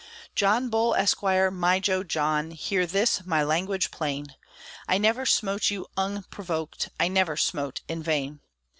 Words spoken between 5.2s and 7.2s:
smote you unprovoked, I